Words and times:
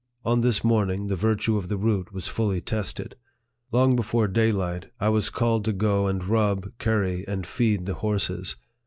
On 0.25 0.41
this 0.41 0.63
morning, 0.63 1.09
the 1.09 1.15
virtue 1.15 1.57
of 1.57 1.67
the 1.67 1.77
root 1.77 2.11
was 2.11 2.27
fully 2.27 2.59
tested. 2.59 3.15
Long 3.71 3.95
before 3.95 4.27
daylight, 4.27 4.87
I 4.99 5.09
was 5.09 5.29
called 5.29 5.63
to 5.65 5.73
go 5.73 6.07
and 6.07 6.23
rub, 6.27 6.75
curry, 6.79 7.23
and 7.27 7.45
feed, 7.45 7.85
the 7.85 7.93
horses. 7.93 8.55